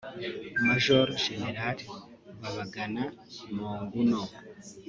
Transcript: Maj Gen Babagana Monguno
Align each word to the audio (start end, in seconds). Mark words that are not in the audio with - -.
Maj 0.65 0.85
Gen 1.21 1.79
Babagana 2.41 3.03
Monguno 3.55 4.21